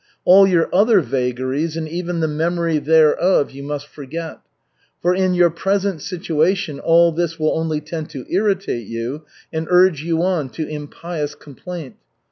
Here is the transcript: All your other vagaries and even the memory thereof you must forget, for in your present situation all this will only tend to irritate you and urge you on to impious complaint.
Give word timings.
All 0.25 0.47
your 0.47 0.67
other 0.73 0.99
vagaries 1.01 1.77
and 1.77 1.87
even 1.87 2.21
the 2.21 2.27
memory 2.27 2.79
thereof 2.79 3.51
you 3.51 3.61
must 3.61 3.85
forget, 3.85 4.39
for 4.99 5.13
in 5.13 5.35
your 5.35 5.51
present 5.51 6.01
situation 6.01 6.79
all 6.79 7.11
this 7.11 7.37
will 7.37 7.55
only 7.55 7.81
tend 7.81 8.09
to 8.09 8.25
irritate 8.27 8.87
you 8.87 9.25
and 9.53 9.67
urge 9.69 10.01
you 10.01 10.23
on 10.23 10.49
to 10.53 10.67
impious 10.67 11.35
complaint. 11.35 11.97